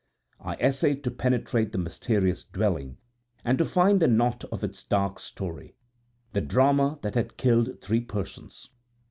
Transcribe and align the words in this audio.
I 0.39 0.55
essayed 0.55 1.03
to 1.03 1.11
penetrate 1.11 1.73
the 1.73 1.77
mysterious 1.77 2.43
dwelling, 2.43 2.97
and 3.45 3.59
to 3.59 3.65
find 3.65 3.99
the 3.99 4.07
knot 4.07 4.43
of 4.51 4.63
its 4.63 4.81
dark 4.81 5.19
story 5.19 5.75
the 6.33 6.41
drama 6.41 6.97
that 7.03 7.13
had 7.13 7.37
killed 7.37 7.79
three 7.81 8.01
persons. 8.01 8.71